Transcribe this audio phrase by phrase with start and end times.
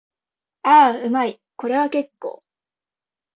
[0.63, 1.39] ああ、うまい。
[1.57, 2.43] これは結構。